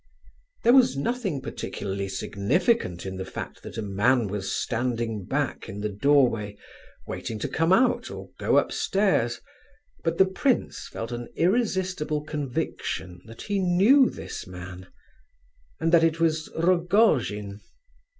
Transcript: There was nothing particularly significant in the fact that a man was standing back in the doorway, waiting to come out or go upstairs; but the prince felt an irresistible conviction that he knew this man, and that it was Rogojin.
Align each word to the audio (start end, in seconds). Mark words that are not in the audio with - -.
There 0.63 0.73
was 0.73 0.97
nothing 0.97 1.41
particularly 1.41 2.09
significant 2.09 3.05
in 3.05 3.17
the 3.17 3.23
fact 3.23 3.61
that 3.61 3.77
a 3.77 3.83
man 3.83 4.29
was 4.29 4.51
standing 4.51 5.25
back 5.25 5.69
in 5.69 5.81
the 5.81 5.89
doorway, 5.89 6.57
waiting 7.05 7.37
to 7.37 7.47
come 7.47 7.71
out 7.71 8.09
or 8.09 8.31
go 8.39 8.57
upstairs; 8.57 9.39
but 10.03 10.17
the 10.17 10.25
prince 10.25 10.87
felt 10.87 11.11
an 11.11 11.27
irresistible 11.35 12.23
conviction 12.23 13.21
that 13.25 13.43
he 13.43 13.59
knew 13.59 14.09
this 14.09 14.47
man, 14.47 14.87
and 15.79 15.91
that 15.91 16.03
it 16.03 16.19
was 16.19 16.49
Rogojin. 16.57 17.61